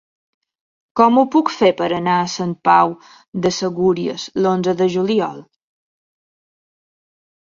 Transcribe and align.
Com 0.99 1.17
ho 1.21 1.25
puc 1.33 1.49
fer 1.55 1.67
per 1.81 1.89
anar 1.97 2.15
a 2.21 2.31
Sant 2.35 2.55
Pau 2.67 2.95
de 3.43 3.51
Segúries 3.57 4.23
l'onze 4.45 4.73
de 4.81 4.87
juliol? 4.95 5.37